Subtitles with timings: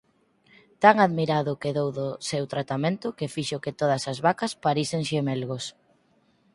[0.83, 5.65] Tan admirado quedou do seu tratamento que fixo que todas as vacas parisen xemelgos.